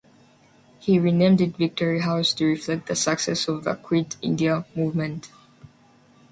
He 0.79 0.97
renamed 0.97 1.41
it 1.41 1.55
Victory 1.57 2.01
House 2.01 2.33
to 2.33 2.45
reflect 2.47 2.87
the 2.87 2.95
success 2.95 3.47
of 3.47 3.65
the 3.65 3.75
Quit 3.75 4.17
India 4.23 4.65
movement. 4.75 5.29